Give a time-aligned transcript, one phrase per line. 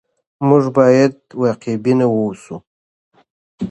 [0.47, 2.55] موږ بايد واقعبينه اوسو.